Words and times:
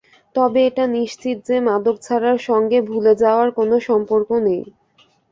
তবে 0.35 0.59
এটা 0.69 0.85
নিশ্চিত 0.95 1.37
যে 1.47 1.57
মাদক 1.67 1.95
ছাড়ার 2.01 2.37
সঙ্গে 2.47 2.77
ভুলে 2.89 3.13
যাওয়ার 3.23 3.49
কোনো 3.57 3.75
সম্পর্ক 3.87 4.29
নেই। 4.47 4.61